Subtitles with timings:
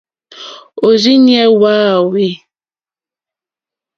[0.85, 2.27] Òrzìɲɛ́ hwá áhwè.